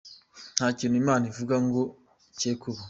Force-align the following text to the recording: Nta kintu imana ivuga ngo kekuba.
Nta 0.55 0.67
kintu 0.77 0.95
imana 1.03 1.23
ivuga 1.31 1.55
ngo 1.65 1.81
kekuba. 2.39 2.79